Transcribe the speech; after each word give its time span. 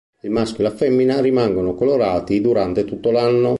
Il 0.21 0.31
maschio 0.31 0.61
e 0.61 0.63
la 0.63 0.75
femmina 0.75 1.21
rimangono 1.21 1.75
colorati 1.75 2.41
durante 2.41 2.85
tutto 2.85 3.11
l'anno. 3.11 3.49